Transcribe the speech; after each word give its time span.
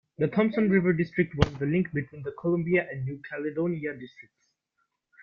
The 0.17 0.27
Thompson 0.27 0.67
River 0.71 0.93
District 0.93 1.31
was 1.37 1.53
the 1.59 1.67
link 1.67 1.93
between 1.93 2.23
the 2.23 2.31
Columbia 2.31 2.87
and 2.89 3.05
New 3.05 3.21
Caledonia 3.29 3.91
Districts. 3.93 4.49